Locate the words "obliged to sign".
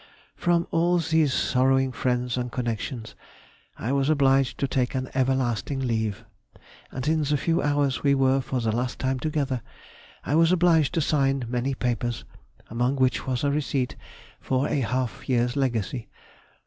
10.51-11.45